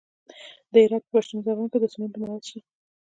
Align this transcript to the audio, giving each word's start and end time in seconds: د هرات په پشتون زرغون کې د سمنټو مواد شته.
د 0.71 0.73
هرات 0.83 1.03
په 1.05 1.11
پشتون 1.15 1.39
زرغون 1.45 1.67
کې 1.71 1.77
د 1.81 1.85
سمنټو 1.93 2.17
مواد 2.21 2.43
شته. 2.49 2.59